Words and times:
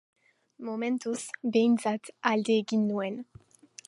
Momentuz, 0.69 1.19
behintzat, 1.57 2.09
alde 2.31 2.57
egin 2.65 2.87
nuen. 2.91 3.21